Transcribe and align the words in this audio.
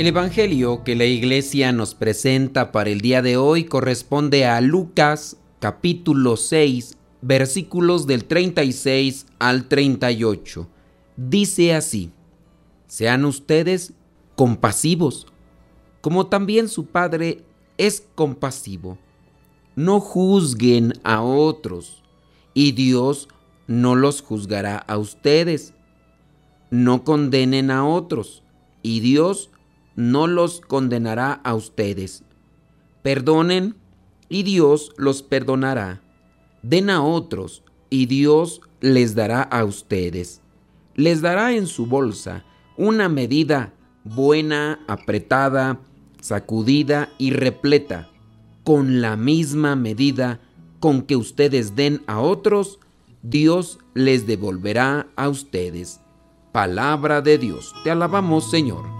El 0.00 0.06
Evangelio 0.06 0.82
que 0.82 0.96
la 0.96 1.04
iglesia 1.04 1.72
nos 1.72 1.94
presenta 1.94 2.72
para 2.72 2.88
el 2.88 3.02
día 3.02 3.20
de 3.20 3.36
hoy 3.36 3.64
corresponde 3.64 4.46
a 4.46 4.58
Lucas 4.62 5.36
capítulo 5.58 6.38
6 6.38 6.96
versículos 7.20 8.06
del 8.06 8.24
36 8.24 9.26
al 9.38 9.68
38. 9.68 10.66
Dice 11.18 11.74
así, 11.74 12.12
sean 12.86 13.26
ustedes 13.26 13.92
compasivos, 14.36 15.26
como 16.00 16.28
también 16.28 16.70
su 16.70 16.86
Padre 16.86 17.44
es 17.76 18.02
compasivo. 18.14 18.96
No 19.76 20.00
juzguen 20.00 20.94
a 21.04 21.20
otros, 21.20 22.02
y 22.54 22.72
Dios 22.72 23.28
no 23.66 23.96
los 23.96 24.22
juzgará 24.22 24.78
a 24.78 24.96
ustedes. 24.96 25.74
No 26.70 27.04
condenen 27.04 27.70
a 27.70 27.86
otros, 27.86 28.42
y 28.82 29.00
Dios 29.00 29.49
no 30.00 30.26
los 30.26 30.62
condenará 30.62 31.34
a 31.44 31.54
ustedes. 31.54 32.24
Perdonen 33.02 33.76
y 34.30 34.44
Dios 34.44 34.92
los 34.96 35.22
perdonará. 35.22 36.00
Den 36.62 36.88
a 36.88 37.02
otros 37.02 37.62
y 37.90 38.06
Dios 38.06 38.62
les 38.80 39.14
dará 39.14 39.42
a 39.42 39.62
ustedes. 39.62 40.40
Les 40.94 41.20
dará 41.20 41.52
en 41.52 41.66
su 41.66 41.84
bolsa 41.84 42.44
una 42.78 43.10
medida 43.10 43.74
buena, 44.04 44.80
apretada, 44.88 45.80
sacudida 46.22 47.10
y 47.18 47.32
repleta, 47.32 48.08
con 48.64 49.02
la 49.02 49.16
misma 49.16 49.76
medida 49.76 50.40
con 50.78 51.02
que 51.02 51.16
ustedes 51.16 51.76
den 51.76 52.02
a 52.06 52.20
otros, 52.20 52.78
Dios 53.22 53.78
les 53.92 54.26
devolverá 54.26 55.08
a 55.16 55.28
ustedes. 55.28 56.00
Palabra 56.52 57.20
de 57.20 57.36
Dios. 57.36 57.74
Te 57.84 57.90
alabamos, 57.90 58.50
Señor. 58.50 58.99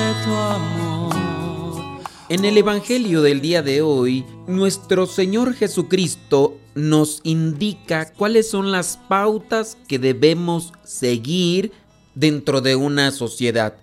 En 2.29 2.45
el 2.45 2.57
Evangelio 2.57 3.21
del 3.21 3.41
día 3.41 3.61
de 3.61 3.81
hoy, 3.81 4.25
nuestro 4.47 5.05
Señor 5.05 5.53
Jesucristo 5.53 6.57
nos 6.75 7.21
indica 7.23 8.11
cuáles 8.13 8.49
son 8.49 8.71
las 8.71 8.97
pautas 9.09 9.77
que 9.87 9.99
debemos 9.99 10.73
seguir 10.83 11.71
dentro 12.15 12.61
de 12.61 12.75
una 12.75 13.11
sociedad. 13.11 13.75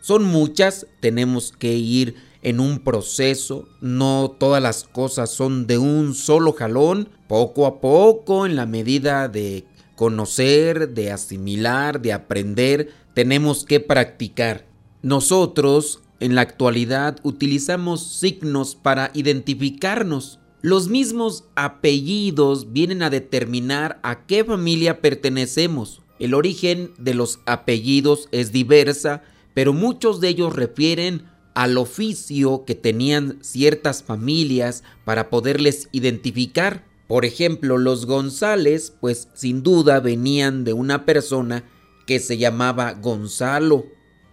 Son 0.00 0.24
muchas, 0.24 0.86
tenemos 1.00 1.52
que 1.52 1.74
ir 1.74 2.16
en 2.42 2.58
un 2.58 2.80
proceso, 2.80 3.68
no 3.80 4.36
todas 4.38 4.62
las 4.62 4.84
cosas 4.84 5.30
son 5.30 5.66
de 5.66 5.78
un 5.78 6.14
solo 6.14 6.52
jalón, 6.52 7.08
poco 7.28 7.66
a 7.66 7.80
poco, 7.80 8.46
en 8.46 8.56
la 8.56 8.66
medida 8.66 9.28
de 9.28 9.64
conocer, 9.94 10.90
de 10.90 11.12
asimilar, 11.12 12.02
de 12.02 12.12
aprender, 12.12 12.90
tenemos 13.14 13.64
que 13.64 13.78
practicar. 13.78 14.71
Nosotros, 15.02 16.00
en 16.20 16.36
la 16.36 16.42
actualidad, 16.42 17.18
utilizamos 17.24 18.06
signos 18.06 18.76
para 18.76 19.10
identificarnos. 19.14 20.38
Los 20.60 20.88
mismos 20.88 21.44
apellidos 21.56 22.72
vienen 22.72 23.02
a 23.02 23.10
determinar 23.10 23.98
a 24.04 24.26
qué 24.26 24.44
familia 24.44 25.00
pertenecemos. 25.00 26.02
El 26.20 26.34
origen 26.34 26.92
de 26.98 27.14
los 27.14 27.40
apellidos 27.46 28.28
es 28.30 28.52
diversa, 28.52 29.22
pero 29.54 29.72
muchos 29.72 30.20
de 30.20 30.28
ellos 30.28 30.54
refieren 30.54 31.24
al 31.54 31.78
oficio 31.78 32.64
que 32.64 32.76
tenían 32.76 33.38
ciertas 33.42 34.04
familias 34.04 34.84
para 35.04 35.30
poderles 35.30 35.88
identificar. 35.90 36.86
Por 37.08 37.24
ejemplo, 37.24 37.76
los 37.76 38.06
González, 38.06 38.94
pues 39.00 39.28
sin 39.34 39.64
duda 39.64 39.98
venían 39.98 40.62
de 40.62 40.72
una 40.72 41.04
persona 41.04 41.64
que 42.06 42.20
se 42.20 42.38
llamaba 42.38 42.92
Gonzalo. 42.92 43.84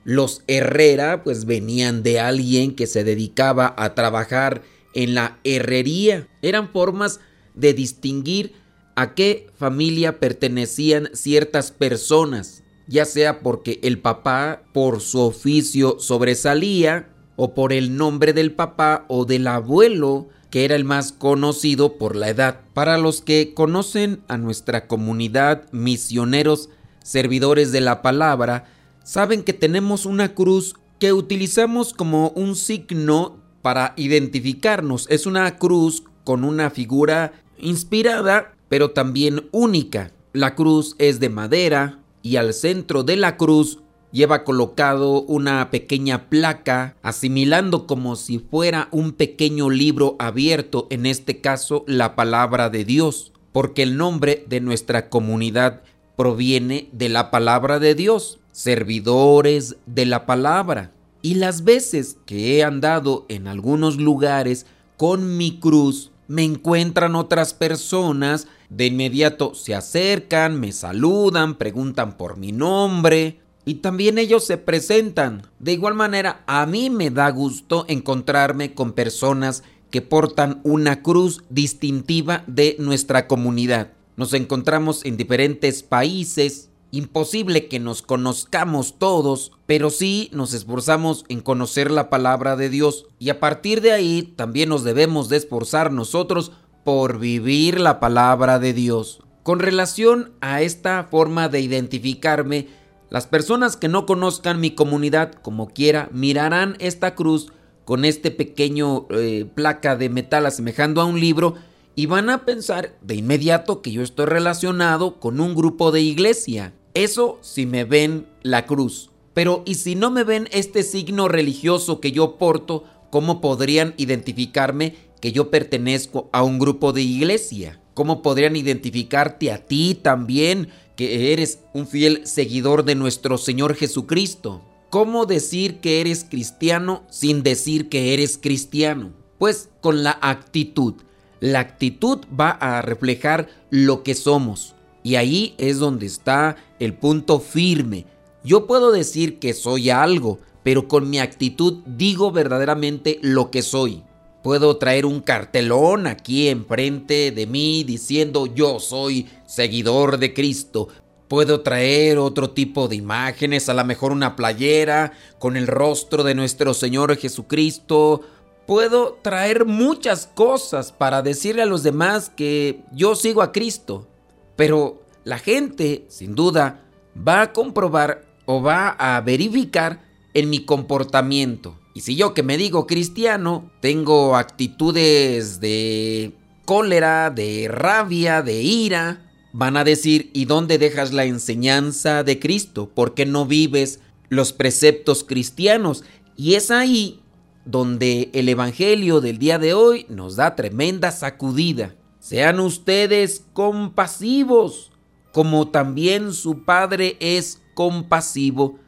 Los 0.03 0.43
Herrera, 0.47 1.23
pues 1.23 1.45
venían 1.45 2.03
de 2.03 2.19
alguien 2.19 2.75
que 2.75 2.87
se 2.87 3.03
dedicaba 3.03 3.73
a 3.77 3.95
trabajar 3.95 4.61
en 4.93 5.15
la 5.15 5.39
herrería. 5.43 6.27
Eran 6.41 6.71
formas 6.71 7.19
de 7.53 7.73
distinguir 7.73 8.53
a 8.95 9.13
qué 9.13 9.47
familia 9.55 10.19
pertenecían 10.19 11.09
ciertas 11.13 11.71
personas, 11.71 12.63
ya 12.87 13.05
sea 13.05 13.41
porque 13.41 13.79
el 13.83 13.99
papá 13.99 14.63
por 14.73 15.01
su 15.01 15.19
oficio 15.19 15.97
sobresalía, 15.99 17.07
o 17.41 17.53
por 17.53 17.71
el 17.71 17.95
nombre 17.95 18.33
del 18.33 18.51
papá 18.51 19.05
o 19.07 19.23
del 19.23 19.47
abuelo 19.47 20.27
que 20.49 20.65
era 20.65 20.75
el 20.75 20.83
más 20.83 21.13
conocido 21.13 21.97
por 21.97 22.17
la 22.17 22.27
edad. 22.27 22.59
Para 22.73 22.97
los 22.97 23.21
que 23.21 23.53
conocen 23.53 24.19
a 24.27 24.37
nuestra 24.37 24.87
comunidad, 24.87 25.63
misioneros, 25.71 26.67
servidores 27.01 27.71
de 27.71 27.79
la 27.79 28.01
palabra, 28.01 28.65
saben 29.09 29.41
que 29.41 29.53
tenemos 29.53 30.05
una 30.05 30.35
cruz 30.35 30.75
que 30.99 31.13
utilizamos 31.13 31.93
como 31.95 32.29
un 32.35 32.55
signo 32.55 33.37
para 33.63 33.95
identificarnos. 33.97 35.07
Es 35.09 35.25
una 35.25 35.57
cruz 35.57 36.03
con 36.23 36.43
una 36.43 36.69
figura 36.69 37.33
inspirada, 37.57 38.53
pero 38.67 38.91
también 38.91 39.49
única. 39.51 40.11
La 40.31 40.53
cruz 40.53 40.95
es 40.99 41.19
de 41.19 41.29
madera 41.29 41.97
y 42.21 42.35
al 42.35 42.53
centro 42.53 43.01
de 43.01 43.15
la 43.15 43.35
cruz 43.35 43.79
lleva 44.11 44.43
colocado 44.43 45.23
una 45.23 45.71
pequeña 45.71 46.29
placa 46.29 46.95
asimilando 47.01 47.87
como 47.87 48.15
si 48.15 48.37
fuera 48.37 48.89
un 48.91 49.13
pequeño 49.13 49.71
libro 49.71 50.17
abierto, 50.19 50.85
en 50.91 51.07
este 51.07 51.41
caso 51.41 51.83
la 51.87 52.15
palabra 52.15 52.69
de 52.69 52.85
Dios, 52.85 53.33
porque 53.53 53.81
el 53.81 53.97
nombre 53.97 54.45
de 54.47 54.61
nuestra 54.61 55.09
comunidad 55.09 55.81
proviene 56.19 56.89
de 56.91 57.07
la 57.07 57.31
palabra 57.31 57.79
de 57.79 57.95
Dios, 57.95 58.39
servidores 58.51 59.77
de 59.85 60.05
la 60.05 60.25
palabra. 60.25 60.91
Y 61.21 61.35
las 61.35 61.63
veces 61.63 62.17
que 62.25 62.57
he 62.57 62.63
andado 62.65 63.25
en 63.29 63.47
algunos 63.47 63.95
lugares 63.95 64.65
con 64.97 65.37
mi 65.37 65.59
cruz, 65.61 66.11
me 66.27 66.43
encuentran 66.43 67.15
otras 67.15 67.53
personas, 67.53 68.49
de 68.69 68.87
inmediato 68.87 69.55
se 69.55 69.73
acercan, 69.73 70.59
me 70.59 70.73
saludan, 70.73 71.57
preguntan 71.57 72.17
por 72.17 72.35
mi 72.35 72.51
nombre, 72.51 73.39
y 73.63 73.75
también 73.75 74.17
ellos 74.17 74.45
se 74.45 74.57
presentan. 74.57 75.43
De 75.59 75.71
igual 75.71 75.93
manera, 75.93 76.43
a 76.47 76.65
mí 76.65 76.89
me 76.89 77.11
da 77.11 77.29
gusto 77.29 77.85
encontrarme 77.87 78.73
con 78.73 78.91
personas 78.91 79.63
que 79.89 80.01
portan 80.01 80.59
una 80.65 81.01
cruz 81.01 81.45
distintiva 81.49 82.43
de 82.45 82.75
nuestra 82.77 83.25
comunidad. 83.25 83.93
Nos 84.19 84.33
encontramos 84.33 85.05
en 85.05 85.15
diferentes 85.15 85.81
países, 85.81 86.69
imposible 86.91 87.69
que 87.69 87.79
nos 87.79 88.01
conozcamos 88.01 88.99
todos, 88.99 89.53
pero 89.65 89.89
sí 89.89 90.29
nos 90.33 90.53
esforzamos 90.53 91.23
en 91.29 91.39
conocer 91.39 91.89
la 91.89 92.09
palabra 92.09 92.57
de 92.57 92.69
Dios 92.69 93.05
y 93.17 93.29
a 93.29 93.39
partir 93.39 93.79
de 93.79 93.93
ahí 93.93 94.33
también 94.35 94.67
nos 94.67 94.83
debemos 94.83 95.29
de 95.29 95.37
esforzar 95.37 95.93
nosotros 95.93 96.51
por 96.83 97.17
vivir 97.17 97.79
la 97.79 98.01
palabra 98.01 98.59
de 98.59 98.73
Dios. 98.73 99.21
Con 99.43 99.59
relación 99.59 100.33
a 100.41 100.63
esta 100.63 101.05
forma 101.05 101.47
de 101.47 101.61
identificarme, 101.61 102.67
las 103.09 103.25
personas 103.25 103.77
que 103.77 103.87
no 103.87 104.05
conozcan 104.05 104.59
mi 104.59 104.71
comunidad 104.71 105.31
como 105.31 105.69
quiera 105.69 106.09
mirarán 106.11 106.75
esta 106.79 107.15
cruz 107.15 107.53
con 107.85 108.03
este 108.03 108.31
pequeño 108.31 109.07
eh, 109.11 109.49
placa 109.55 109.95
de 109.95 110.09
metal 110.09 110.45
asemejando 110.45 110.99
a 110.99 111.05
un 111.05 111.21
libro 111.21 111.55
y 111.95 112.05
van 112.05 112.29
a 112.29 112.45
pensar 112.45 112.97
de 113.01 113.15
inmediato 113.15 113.81
que 113.81 113.91
yo 113.91 114.01
estoy 114.01 114.25
relacionado 114.25 115.19
con 115.19 115.39
un 115.39 115.55
grupo 115.55 115.91
de 115.91 116.01
iglesia. 116.01 116.73
Eso 116.93 117.39
si 117.41 117.65
me 117.65 117.83
ven 117.83 118.27
la 118.41 118.65
cruz. 118.65 119.09
Pero 119.33 119.63
¿y 119.65 119.75
si 119.75 119.95
no 119.95 120.11
me 120.11 120.23
ven 120.23 120.47
este 120.51 120.83
signo 120.83 121.27
religioso 121.27 121.99
que 121.99 122.11
yo 122.11 122.37
porto? 122.37 122.83
¿Cómo 123.09 123.41
podrían 123.41 123.93
identificarme 123.97 124.95
que 125.21 125.31
yo 125.31 125.49
pertenezco 125.49 126.29
a 126.31 126.43
un 126.43 126.59
grupo 126.59 126.93
de 126.93 127.01
iglesia? 127.01 127.81
¿Cómo 127.93 128.21
podrían 128.21 128.55
identificarte 128.55 129.51
a 129.51 129.65
ti 129.65 129.93
también 129.93 130.69
que 130.95 131.33
eres 131.33 131.59
un 131.73 131.87
fiel 131.87 132.25
seguidor 132.25 132.85
de 132.85 132.95
nuestro 132.95 133.37
Señor 133.37 133.75
Jesucristo? 133.75 134.61
¿Cómo 134.89 135.25
decir 135.25 135.81
que 135.81 136.01
eres 136.01 136.23
cristiano 136.23 137.03
sin 137.09 137.43
decir 137.43 137.89
que 137.89 138.13
eres 138.13 138.37
cristiano? 138.37 139.11
Pues 139.37 139.69
con 139.81 140.03
la 140.03 140.17
actitud. 140.21 140.95
La 141.39 141.59
actitud 141.59 142.19
va 142.37 142.51
a 142.51 142.81
reflejar 142.81 143.47
lo 143.69 144.03
que 144.03 144.15
somos. 144.15 144.75
Y 145.03 145.15
ahí 145.15 145.55
es 145.57 145.79
donde 145.79 146.05
está 146.05 146.57
el 146.79 146.93
punto 146.93 147.39
firme. 147.39 148.05
Yo 148.43 148.67
puedo 148.67 148.91
decir 148.91 149.39
que 149.39 149.53
soy 149.53 149.89
algo, 149.89 150.39
pero 150.63 150.87
con 150.87 151.09
mi 151.09 151.19
actitud 151.19 151.79
digo 151.85 152.31
verdaderamente 152.31 153.19
lo 153.21 153.51
que 153.51 153.61
soy. 153.61 154.03
Puedo 154.43 154.77
traer 154.77 155.05
un 155.05 155.19
cartelón 155.19 156.07
aquí 156.07 156.47
enfrente 156.47 157.31
de 157.31 157.45
mí 157.45 157.83
diciendo 157.83 158.45
yo 158.45 158.79
soy 158.79 159.27
seguidor 159.45 160.17
de 160.17 160.33
Cristo. 160.33 160.87
Puedo 161.27 161.61
traer 161.61 162.17
otro 162.17 162.49
tipo 162.51 162.87
de 162.87 162.95
imágenes, 162.95 163.69
a 163.69 163.73
lo 163.73 163.83
mejor 163.85 164.11
una 164.11 164.35
playera 164.35 165.11
con 165.37 165.57
el 165.57 165.67
rostro 165.67 166.23
de 166.23 166.35
nuestro 166.35 166.73
Señor 166.73 167.15
Jesucristo. 167.17 168.21
Puedo 168.69 169.17
traer 169.23 169.65
muchas 169.65 170.27
cosas 170.27 170.91
para 170.91 171.23
decirle 171.23 171.63
a 171.63 171.65
los 171.65 171.81
demás 171.81 172.29
que 172.29 172.83
yo 172.91 173.15
sigo 173.15 173.41
a 173.41 173.51
Cristo. 173.51 174.07
Pero 174.55 175.01
la 175.23 175.39
gente, 175.39 176.05
sin 176.07 176.35
duda, 176.35 176.85
va 177.17 177.41
a 177.41 177.51
comprobar 177.51 178.27
o 178.45 178.61
va 178.61 178.89
a 178.89 179.19
verificar 179.21 180.05
en 180.35 180.51
mi 180.51 180.65
comportamiento. 180.65 181.79
Y 181.95 182.01
si 182.01 182.15
yo 182.15 182.35
que 182.35 182.43
me 182.43 182.57
digo 182.57 182.85
cristiano, 182.85 183.71
tengo 183.81 184.35
actitudes 184.35 185.59
de 185.59 186.33
cólera, 186.65 187.31
de 187.31 187.69
rabia, 187.71 188.43
de 188.43 188.61
ira, 188.61 189.31
van 189.51 189.77
a 189.77 189.83
decir, 189.83 190.29
¿y 190.35 190.45
dónde 190.45 190.77
dejas 190.77 191.11
la 191.11 191.25
enseñanza 191.25 192.23
de 192.23 192.37
Cristo? 192.37 192.87
¿Por 192.93 193.15
qué 193.15 193.25
no 193.25 193.47
vives 193.47 193.99
los 194.27 194.53
preceptos 194.53 195.23
cristianos? 195.23 196.03
Y 196.37 196.53
es 196.53 196.69
ahí 196.69 197.23
donde 197.65 198.29
el 198.33 198.49
Evangelio 198.49 199.21
del 199.21 199.37
día 199.37 199.59
de 199.59 199.73
hoy 199.73 200.05
nos 200.09 200.35
da 200.35 200.55
tremenda 200.55 201.11
sacudida. 201.11 201.95
Sean 202.19 202.59
ustedes 202.59 203.45
compasivos, 203.53 204.91
como 205.31 205.69
también 205.69 206.33
su 206.33 206.63
Padre 206.63 207.17
es 207.19 207.61
compasivo 207.75 208.79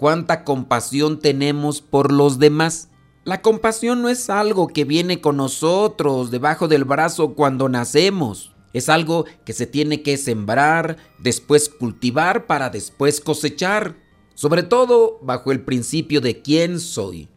cuánta 0.00 0.44
compasión 0.44 1.18
tenemos 1.20 1.82
por 1.82 2.10
los 2.10 2.38
demás. 2.38 2.88
La 3.24 3.42
compasión 3.42 4.00
no 4.00 4.08
es 4.08 4.30
algo 4.30 4.68
que 4.68 4.84
viene 4.84 5.20
con 5.20 5.36
nosotros 5.36 6.30
debajo 6.30 6.68
del 6.68 6.84
brazo 6.84 7.34
cuando 7.34 7.68
nacemos. 7.68 8.56
Es 8.72 8.88
algo 8.88 9.26
que 9.44 9.52
se 9.52 9.66
tiene 9.66 10.02
que 10.02 10.16
sembrar, 10.16 10.96
después 11.18 11.68
cultivar 11.68 12.46
para 12.46 12.70
después 12.70 13.20
cosechar. 13.20 13.96
Sobre 14.34 14.62
todo 14.62 15.18
bajo 15.20 15.52
el 15.52 15.60
principio 15.60 16.22
de 16.22 16.40
quién 16.40 16.80
soy. 16.80 17.28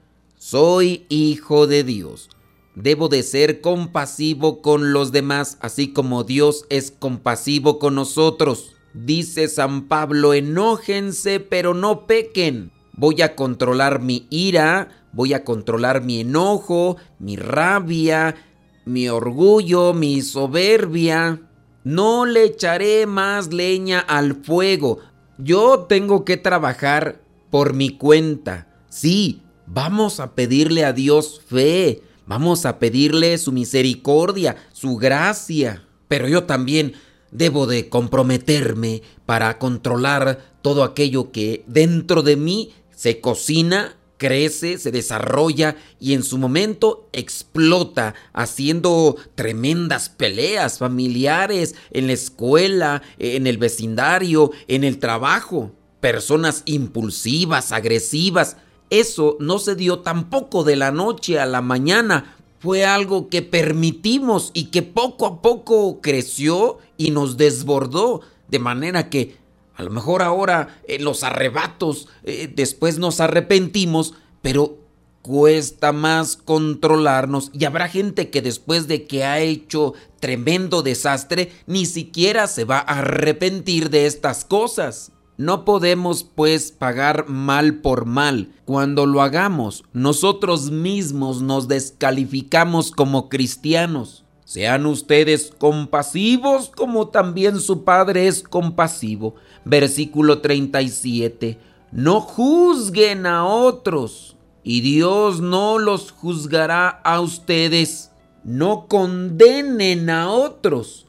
Soy 0.46 1.06
hijo 1.08 1.68
de 1.68 1.86
Dios. 1.86 2.28
Debo 2.76 3.08
de 3.08 3.24
ser 3.24 3.62
compasivo 3.62 4.62
con 4.62 4.92
los 4.92 5.14
demás, 5.14 5.58
así 5.62 5.94
como 5.94 6.26
Dios 6.26 6.66
es 6.68 6.92
compasivo 6.92 7.80
con 7.80 7.96
nosotros. 7.96 8.76
Dice 8.94 9.48
San 9.48 9.88
Pablo, 9.88 10.34
enójense 10.34 11.40
pero 11.40 11.74
no 11.74 12.08
pequen. 12.08 12.74
Voy 12.92 13.22
a 13.22 13.38
controlar 13.38 14.02
mi 14.02 14.28
ira, 14.30 14.90
voy 15.14 15.34
a 15.34 15.46
controlar 15.46 16.04
mi 16.04 16.20
enojo, 16.20 16.98
mi 17.20 17.38
rabia, 17.38 18.36
mi 18.84 19.08
orgullo, 19.08 19.94
mi 19.94 20.22
soberbia. 20.22 21.40
No 21.86 22.26
le 22.26 22.44
echaré 22.44 23.06
más 23.06 23.54
leña 23.54 24.02
al 24.02 24.44
fuego. 24.44 25.00
Yo 25.38 25.86
tengo 25.88 26.26
que 26.26 26.36
trabajar 26.36 27.22
por 27.50 27.74
mi 27.74 27.92
cuenta. 27.98 28.68
Sí, 28.90 29.43
vamos 29.66 30.20
a 30.20 30.36
pedirle 30.36 30.86
a 30.86 30.94
Dios 30.94 31.42
fe, 31.48 32.02
vamos 32.26 32.66
a 32.66 32.80
pedirle 32.80 33.38
su 33.38 33.52
misericordia, 33.52 34.56
su 34.72 34.98
gracia. 34.98 35.84
Pero 36.08 36.28
yo 36.28 36.44
también 36.44 36.94
Debo 37.34 37.66
de 37.66 37.90
comprometerme 37.90 39.02
para 39.26 39.58
controlar 39.58 40.54
todo 40.62 40.84
aquello 40.84 41.32
que 41.32 41.64
dentro 41.66 42.22
de 42.22 42.36
mí 42.36 42.74
se 42.96 43.22
cocina, 43.22 43.98
crece, 44.18 44.78
se 44.78 44.92
desarrolla 44.92 45.76
y 46.00 46.14
en 46.14 46.22
su 46.22 46.38
momento 46.38 47.10
explota, 47.12 48.14
haciendo 48.34 49.16
tremendas 49.34 50.10
peleas 50.10 50.78
familiares 50.78 51.74
en 51.90 52.06
la 52.06 52.14
escuela, 52.14 53.02
en 53.18 53.48
el 53.48 53.58
vecindario, 53.58 54.52
en 54.68 54.84
el 54.84 55.00
trabajo. 55.00 55.72
Personas 56.02 56.62
impulsivas, 56.66 57.72
agresivas. 57.72 58.58
Eso 58.90 59.38
no 59.40 59.60
se 59.60 59.76
dio 59.76 60.00
tampoco 60.00 60.64
de 60.64 60.76
la 60.76 60.92
noche 60.92 61.40
a 61.40 61.46
la 61.46 61.62
mañana, 61.62 62.36
fue 62.60 62.86
algo 62.86 63.28
que 63.28 63.42
permitimos 63.42 64.52
y 64.54 64.66
que 64.66 64.84
poco 64.84 65.26
a 65.26 65.42
poco 65.42 66.00
creció 66.00 66.78
y 66.96 67.12
nos 67.12 67.36
desbordó, 67.36 68.22
de 68.48 68.60
manera 68.60 69.10
que 69.10 69.36
a 69.76 69.84
lo 69.84 69.90
mejor 69.90 70.22
ahora 70.22 70.80
en 70.88 71.04
los 71.04 71.24
arrebatos 71.24 72.08
eh, 72.24 72.52
después 72.54 73.00
nos 73.00 73.20
arrepentimos, 73.20 74.14
pero 74.42 74.78
cuesta 75.24 75.92
más 75.92 76.38
controlarnos. 76.38 77.50
Y 77.54 77.66
habrá 77.66 77.88
gente 77.88 78.30
que 78.30 78.42
después 78.42 78.88
de 78.88 79.08
que 79.08 79.24
ha 79.24 79.40
hecho 79.40 79.94
tremendo 80.20 80.84
desastre 80.84 81.52
ni 81.66 81.86
siquiera 81.86 82.46
se 82.48 82.66
va 82.66 82.78
a 82.78 83.00
arrepentir 83.00 83.90
de 83.90 84.06
estas 84.06 84.46
cosas. 84.46 85.13
No 85.38 85.66
podemos 85.66 86.24
pues 86.24 86.72
pagar 86.72 87.28
mal 87.28 87.82
por 87.82 88.06
mal. 88.06 88.52
Cuando 88.66 89.06
lo 89.08 89.22
hagamos, 89.22 89.84
nosotros 89.92 90.70
mismos 90.70 91.42
nos 91.42 91.68
descalificamos 91.68 92.92
como 92.92 93.30
cristianos. 93.30 94.24
Sean 94.46 94.86
ustedes 94.86 95.52
compasivos 95.58 96.70
como 96.70 97.08
también 97.08 97.60
su 97.60 97.84
Padre 97.84 98.28
es 98.28 98.44
compasivo. 98.44 99.34
Versículo 99.66 100.40
37. 100.40 101.58
No 101.92 102.22
juzguen 102.22 103.26
a 103.26 103.46
otros 103.46 104.36
y 104.64 104.82
Dios 104.82 105.42
no 105.42 105.80
los 105.80 106.12
juzgará 106.12 106.90
a 106.90 107.20
ustedes. 107.22 108.12
No 108.44 108.88
condenen 108.88 110.12
a 110.12 110.30
otros 110.30 111.08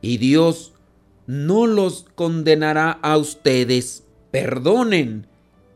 y 0.00 0.16
Dios 0.16 0.72
no 1.28 1.66
los 1.66 2.06
condenará 2.14 2.90
a 3.02 3.18
ustedes. 3.18 4.02
Perdonen 4.30 5.28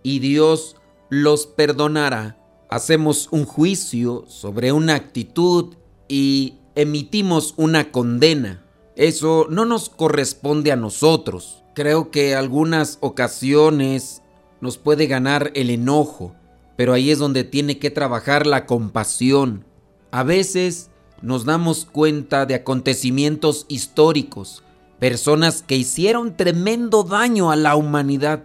y 0.02 0.18
Dios 0.18 0.76
los 1.10 1.46
perdonará. 1.46 2.38
Hacemos 2.70 3.28
un 3.30 3.44
juicio 3.44 4.24
sobre 4.28 4.72
una 4.72 4.94
actitud 4.94 5.74
y 6.08 6.54
emitimos 6.74 7.52
una 7.58 7.92
condena. 7.92 8.64
Eso 8.96 9.46
no 9.50 9.66
nos 9.66 9.90
corresponde 9.90 10.72
a 10.72 10.76
nosotros. 10.76 11.62
Creo 11.74 12.10
que 12.10 12.34
algunas 12.34 12.96
ocasiones 13.02 14.22
nos 14.62 14.78
puede 14.78 15.06
ganar 15.06 15.52
el 15.54 15.68
enojo, 15.68 16.34
pero 16.76 16.94
ahí 16.94 17.10
es 17.10 17.18
donde 17.18 17.44
tiene 17.44 17.78
que 17.78 17.90
trabajar 17.90 18.46
la 18.46 18.64
compasión. 18.64 19.66
A 20.12 20.22
veces 20.22 20.90
nos 21.20 21.44
damos 21.44 21.84
cuenta 21.84 22.46
de 22.46 22.54
acontecimientos 22.54 23.66
históricos 23.68 24.62
personas 25.02 25.64
que 25.66 25.74
hicieron 25.74 26.36
tremendo 26.36 27.02
daño 27.02 27.50
a 27.50 27.56
la 27.56 27.74
humanidad, 27.74 28.44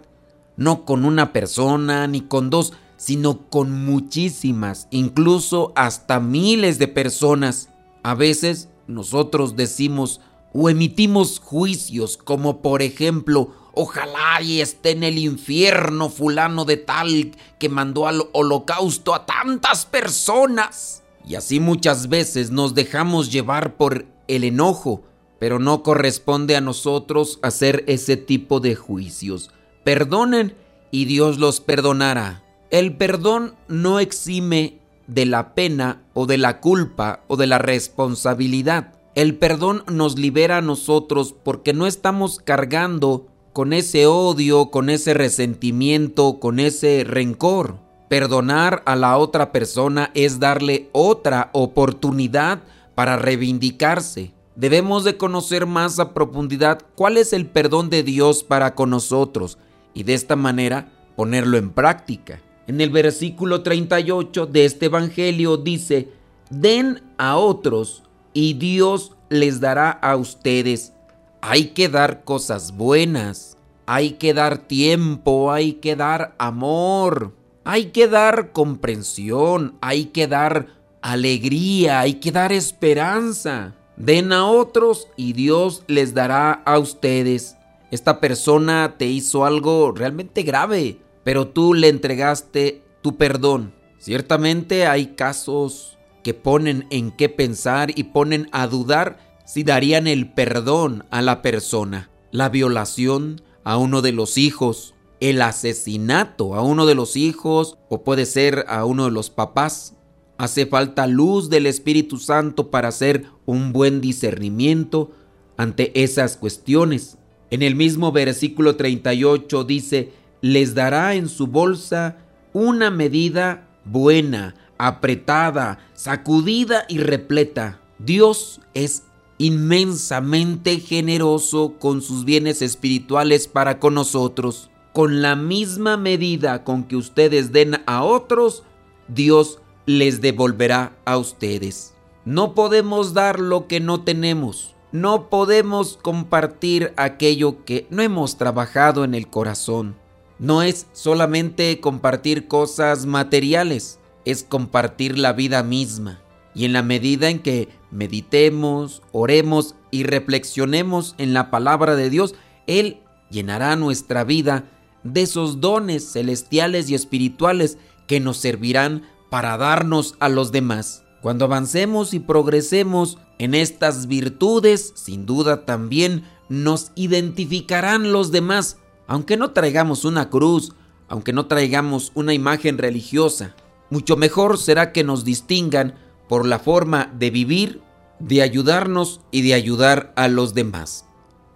no 0.56 0.84
con 0.84 1.04
una 1.04 1.32
persona 1.32 2.08
ni 2.08 2.22
con 2.22 2.50
dos, 2.50 2.72
sino 2.96 3.48
con 3.48 3.84
muchísimas, 3.84 4.88
incluso 4.90 5.72
hasta 5.76 6.18
miles 6.18 6.80
de 6.80 6.88
personas. 6.88 7.68
A 8.02 8.16
veces 8.16 8.68
nosotros 8.88 9.54
decimos 9.54 10.20
o 10.52 10.68
emitimos 10.68 11.38
juicios 11.38 12.16
como 12.16 12.60
por 12.60 12.82
ejemplo, 12.82 13.52
ojalá 13.72 14.42
y 14.42 14.60
esté 14.60 14.90
en 14.90 15.04
el 15.04 15.16
infierno 15.18 16.10
fulano 16.10 16.64
de 16.64 16.78
tal 16.78 17.36
que 17.60 17.68
mandó 17.68 18.08
al 18.08 18.30
holocausto 18.32 19.14
a 19.14 19.26
tantas 19.26 19.86
personas. 19.86 21.04
Y 21.24 21.36
así 21.36 21.60
muchas 21.60 22.08
veces 22.08 22.50
nos 22.50 22.74
dejamos 22.74 23.30
llevar 23.30 23.76
por 23.76 24.06
el 24.26 24.42
enojo, 24.42 25.04
pero 25.38 25.58
no 25.58 25.82
corresponde 25.82 26.56
a 26.56 26.60
nosotros 26.60 27.38
hacer 27.42 27.84
ese 27.86 28.16
tipo 28.16 28.60
de 28.60 28.74
juicios. 28.74 29.50
Perdonen 29.84 30.54
y 30.90 31.04
Dios 31.04 31.38
los 31.38 31.60
perdonará. 31.60 32.42
El 32.70 32.96
perdón 32.96 33.54
no 33.68 34.00
exime 34.00 34.78
de 35.06 35.26
la 35.26 35.54
pena 35.54 36.02
o 36.12 36.26
de 36.26 36.38
la 36.38 36.60
culpa 36.60 37.20
o 37.28 37.36
de 37.36 37.46
la 37.46 37.58
responsabilidad. 37.58 38.94
El 39.14 39.36
perdón 39.36 39.82
nos 39.90 40.18
libera 40.18 40.58
a 40.58 40.62
nosotros 40.62 41.34
porque 41.42 41.72
no 41.72 41.86
estamos 41.86 42.40
cargando 42.44 43.26
con 43.52 43.72
ese 43.72 44.06
odio, 44.06 44.70
con 44.70 44.90
ese 44.90 45.14
resentimiento, 45.14 46.38
con 46.38 46.60
ese 46.60 47.04
rencor. 47.04 47.78
Perdonar 48.08 48.82
a 48.86 48.96
la 48.96 49.18
otra 49.18 49.50
persona 49.50 50.10
es 50.14 50.38
darle 50.38 50.88
otra 50.92 51.50
oportunidad 51.52 52.60
para 52.94 53.16
reivindicarse. 53.16 54.32
Debemos 54.58 55.04
de 55.04 55.16
conocer 55.16 55.66
más 55.66 56.00
a 56.00 56.12
profundidad 56.12 56.80
cuál 56.96 57.16
es 57.16 57.32
el 57.32 57.46
perdón 57.46 57.90
de 57.90 58.02
Dios 58.02 58.42
para 58.42 58.74
con 58.74 58.90
nosotros 58.90 59.56
y 59.94 60.02
de 60.02 60.14
esta 60.14 60.34
manera 60.34 60.90
ponerlo 61.14 61.58
en 61.58 61.70
práctica. 61.70 62.42
En 62.66 62.80
el 62.80 62.90
versículo 62.90 63.62
38 63.62 64.46
de 64.46 64.64
este 64.64 64.86
Evangelio 64.86 65.58
dice, 65.58 66.08
den 66.50 67.04
a 67.18 67.36
otros 67.36 68.02
y 68.32 68.54
Dios 68.54 69.12
les 69.28 69.60
dará 69.60 69.92
a 69.92 70.16
ustedes. 70.16 70.92
Hay 71.40 71.66
que 71.66 71.88
dar 71.88 72.24
cosas 72.24 72.76
buenas, 72.76 73.56
hay 73.86 74.14
que 74.14 74.34
dar 74.34 74.58
tiempo, 74.58 75.52
hay 75.52 75.74
que 75.74 75.94
dar 75.94 76.34
amor, 76.36 77.32
hay 77.62 77.92
que 77.92 78.08
dar 78.08 78.50
comprensión, 78.50 79.76
hay 79.80 80.06
que 80.06 80.26
dar 80.26 80.66
alegría, 81.00 82.00
hay 82.00 82.14
que 82.14 82.32
dar 82.32 82.50
esperanza. 82.50 83.76
Den 83.98 84.32
a 84.32 84.46
otros 84.46 85.08
y 85.16 85.34
Dios 85.34 85.84
les 85.86 86.14
dará 86.14 86.52
a 86.64 86.78
ustedes. 86.78 87.56
Esta 87.90 88.20
persona 88.20 88.94
te 88.96 89.06
hizo 89.06 89.44
algo 89.44 89.92
realmente 89.92 90.42
grave 90.42 90.98
pero 91.28 91.46
tú 91.46 91.74
le 91.74 91.88
entregaste 91.88 92.82
tu 93.02 93.18
perdón. 93.18 93.74
Ciertamente 93.98 94.86
hay 94.86 95.08
casos 95.08 95.98
que 96.24 96.32
ponen 96.32 96.86
en 96.88 97.10
qué 97.10 97.28
pensar 97.28 97.90
y 97.94 98.04
ponen 98.04 98.48
a 98.50 98.66
dudar 98.66 99.18
si 99.44 99.62
darían 99.62 100.06
el 100.06 100.32
perdón 100.32 101.04
a 101.10 101.20
la 101.20 101.42
persona. 101.42 102.08
La 102.30 102.48
violación 102.48 103.42
a 103.62 103.76
uno 103.76 104.00
de 104.00 104.12
los 104.12 104.38
hijos, 104.38 104.94
el 105.20 105.42
asesinato 105.42 106.54
a 106.54 106.62
uno 106.62 106.86
de 106.86 106.94
los 106.94 107.14
hijos 107.14 107.76
o 107.90 108.04
puede 108.04 108.24
ser 108.24 108.64
a 108.66 108.86
uno 108.86 109.04
de 109.04 109.10
los 109.10 109.28
papás. 109.28 109.96
Hace 110.38 110.66
falta 110.66 111.08
luz 111.08 111.50
del 111.50 111.66
Espíritu 111.66 112.16
Santo 112.18 112.70
para 112.70 112.88
hacer 112.88 113.26
un 113.44 113.72
buen 113.72 114.00
discernimiento 114.00 115.10
ante 115.56 116.00
esas 116.00 116.36
cuestiones. 116.36 117.18
En 117.50 117.62
el 117.62 117.74
mismo 117.74 118.12
versículo 118.12 118.76
38 118.76 119.64
dice, 119.64 120.12
les 120.40 120.76
dará 120.76 121.14
en 121.14 121.28
su 121.28 121.48
bolsa 121.48 122.18
una 122.52 122.90
medida 122.90 123.68
buena, 123.84 124.54
apretada, 124.78 125.80
sacudida 125.94 126.84
y 126.88 126.98
repleta. 126.98 127.80
Dios 127.98 128.60
es 128.74 129.02
inmensamente 129.38 130.78
generoso 130.78 131.74
con 131.80 132.00
sus 132.00 132.24
bienes 132.24 132.62
espirituales 132.62 133.48
para 133.48 133.80
con 133.80 133.94
nosotros. 133.94 134.70
Con 134.92 135.20
la 135.20 135.34
misma 135.34 135.96
medida 135.96 136.62
con 136.62 136.84
que 136.84 136.94
ustedes 136.94 137.52
den 137.52 137.82
a 137.86 138.04
otros, 138.04 138.62
Dios 139.08 139.60
les 139.88 140.20
devolverá 140.20 140.96
a 141.04 141.16
ustedes. 141.18 141.94
No 142.24 142.54
podemos 142.54 143.14
dar 143.14 143.40
lo 143.40 143.66
que 143.66 143.80
no 143.80 144.02
tenemos. 144.02 144.74
No 144.92 145.28
podemos 145.28 145.98
compartir 146.00 146.92
aquello 146.96 147.64
que 147.64 147.86
no 147.90 148.02
hemos 148.02 148.38
trabajado 148.38 149.04
en 149.04 149.14
el 149.14 149.28
corazón 149.28 149.96
no 150.38 150.62
es 150.62 150.86
solamente 150.92 151.80
compartir 151.80 152.46
cosas 152.46 153.06
materiales, 153.06 153.98
es 154.24 154.44
compartir 154.44 155.18
la 155.18 155.32
vida 155.32 155.62
misma. 155.62 156.20
Y 156.54 156.64
en 156.64 156.72
la 156.72 156.82
medida 156.82 157.28
en 157.28 157.40
que 157.40 157.68
meditemos, 157.90 159.02
oremos 159.12 159.74
y 159.90 160.04
reflexionemos 160.04 161.14
en 161.18 161.34
la 161.34 161.50
palabra 161.50 161.96
de 161.96 162.10
Dios, 162.10 162.34
Él 162.66 163.00
llenará 163.30 163.76
nuestra 163.76 164.24
vida 164.24 164.64
de 165.02 165.22
esos 165.22 165.60
dones 165.60 166.12
celestiales 166.12 166.88
y 166.90 166.94
espirituales 166.94 167.78
que 168.06 168.20
nos 168.20 168.38
servirán 168.38 169.02
para 169.30 169.56
darnos 169.56 170.14
a 170.20 170.28
los 170.28 170.52
demás. 170.52 171.04
Cuando 171.22 171.44
avancemos 171.44 172.14
y 172.14 172.20
progresemos 172.20 173.18
en 173.38 173.54
estas 173.54 174.06
virtudes, 174.06 174.92
sin 174.94 175.26
duda 175.26 175.64
también 175.64 176.24
nos 176.48 176.92
identificarán 176.94 178.12
los 178.12 178.30
demás 178.30 178.78
aunque 179.08 179.38
no 179.38 179.50
traigamos 179.50 180.04
una 180.04 180.30
cruz, 180.30 180.74
aunque 181.08 181.32
no 181.32 181.46
traigamos 181.46 182.12
una 182.14 182.34
imagen 182.34 182.78
religiosa, 182.78 183.56
mucho 183.90 184.16
mejor 184.16 184.58
será 184.58 184.92
que 184.92 185.02
nos 185.02 185.24
distingan 185.24 185.94
por 186.28 186.46
la 186.46 186.58
forma 186.58 187.10
de 187.18 187.30
vivir, 187.30 187.80
de 188.20 188.42
ayudarnos 188.42 189.22
y 189.30 189.42
de 189.42 189.54
ayudar 189.54 190.12
a 190.14 190.28
los 190.28 190.52
demás. 190.52 191.06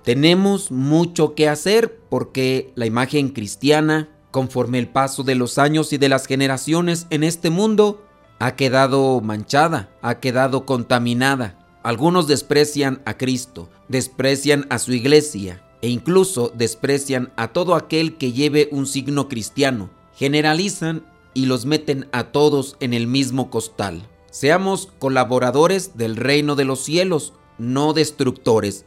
Tenemos 0.03 0.71
mucho 0.71 1.35
que 1.35 1.49
hacer 1.49 2.01
porque 2.09 2.73
la 2.75 2.87
imagen 2.87 3.29
cristiana, 3.29 4.09
conforme 4.33 4.81
el 4.81 4.89
paso 4.89 5.23
de 5.23 5.37
los 5.37 5.59
años 5.59 5.93
y 5.93 5.99
de 5.99 6.09
las 6.09 6.27
generaciones 6.27 7.07
en 7.11 7.23
este 7.23 7.51
mundo, 7.51 8.05
ha 8.41 8.57
quedado 8.57 9.21
manchada, 9.21 9.91
ha 10.03 10.19
quedado 10.19 10.67
contaminada. 10.67 11.59
Algunos 11.85 12.27
desprecian 12.27 13.01
a 13.05 13.17
Cristo, 13.17 13.69
desprecian 13.89 14.67
a 14.71 14.79
su 14.79 14.93
iglesia, 14.93 15.63
e 15.83 15.89
incluso 15.89 16.53
desprecian 16.57 17.33
a 17.37 17.49
todo 17.49 17.75
aquel 17.77 18.17
que 18.17 18.33
lleve 18.33 18.69
un 18.73 18.87
signo 18.87 19.29
cristiano. 19.29 19.91
Generalizan 20.17 21.05
y 21.35 21.47
los 21.47 21.67
meten 21.67 22.09
a 22.13 22.33
todos 22.33 22.77
en 22.81 22.95
el 22.95 23.07
mismo 23.07 23.51
costal. 23.51 24.09
Seamos 24.31 24.89
colaboradores 24.99 25.97
del 25.97 26.17
reino 26.17 26.57
de 26.57 26.65
los 26.65 26.83
cielos, 26.83 27.35
no 27.59 27.93
destructores. 27.93 28.87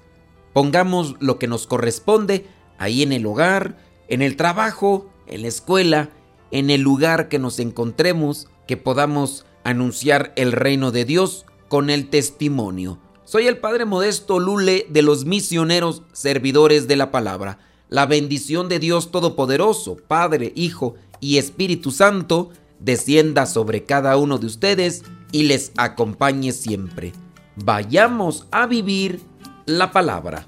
Pongamos 0.53 1.15
lo 1.19 1.37
que 1.37 1.47
nos 1.47 1.67
corresponde 1.67 2.47
ahí 2.77 3.03
en 3.03 3.11
el 3.11 3.25
hogar, 3.25 3.77
en 4.07 4.21
el 4.21 4.37
trabajo, 4.37 5.09
en 5.27 5.41
la 5.41 5.47
escuela, 5.47 6.09
en 6.51 6.69
el 6.69 6.81
lugar 6.81 7.29
que 7.29 7.39
nos 7.39 7.59
encontremos, 7.59 8.47
que 8.67 8.77
podamos 8.77 9.45
anunciar 9.63 10.33
el 10.35 10.51
reino 10.51 10.91
de 10.91 11.05
Dios 11.05 11.45
con 11.67 11.89
el 11.89 12.09
testimonio. 12.09 12.99
Soy 13.25 13.47
el 13.47 13.57
Padre 13.57 13.85
Modesto 13.85 14.39
Lule 14.39 14.85
de 14.89 15.01
los 15.01 15.25
misioneros 15.25 16.03
servidores 16.13 16.87
de 16.87 16.95
la 16.95 17.11
palabra. 17.11 17.57
La 17.89 18.05
bendición 18.05 18.69
de 18.69 18.79
Dios 18.79 19.11
Todopoderoso, 19.11 19.97
Padre, 20.07 20.53
Hijo 20.55 20.95
y 21.19 21.37
Espíritu 21.37 21.91
Santo, 21.91 22.51
descienda 22.79 23.47
sobre 23.47 23.83
cada 23.83 24.17
uno 24.17 24.37
de 24.37 24.45
ustedes 24.45 25.03
y 25.31 25.43
les 25.43 25.71
acompañe 25.77 26.51
siempre. 26.51 27.13
Vayamos 27.55 28.45
a 28.51 28.67
vivir 28.67 29.21
la 29.65 29.91
palabra. 29.91 30.47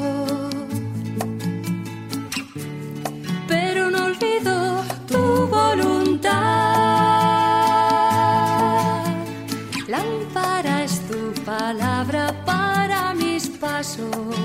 Mis 13.81 13.97
pasos. 13.97 14.35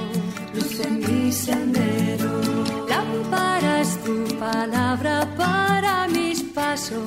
Luz 0.55 0.81
en 0.81 0.99
mi 1.01 1.33
sendero. 1.33 2.41
Lámpara 2.89 3.81
es 3.83 3.99
tu 4.03 4.25
palabra 4.39 5.29
para 5.37 6.09
mis 6.09 6.43
pasos. 6.43 7.05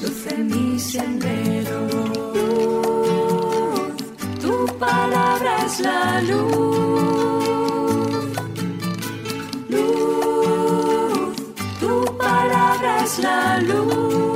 Luz 0.00 0.26
en 0.32 0.46
mi 0.46 0.78
sendero. 0.78 1.80
Luz, 2.34 3.78
tu 4.40 4.66
palabra 4.78 5.64
es 5.66 5.80
la 5.80 6.22
luz. 6.22 6.54
Luz, 9.68 11.36
tu 11.80 12.04
palabra 12.16 13.04
es 13.04 13.18
la 13.18 13.60
luz. 13.60 14.33